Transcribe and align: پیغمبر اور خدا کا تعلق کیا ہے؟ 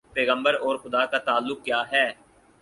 پیغمبر 0.13 0.53
اور 0.55 0.75
خدا 0.77 1.05
کا 1.05 1.17
تعلق 1.17 1.63
کیا 1.65 1.81
ہے؟ 1.91 2.05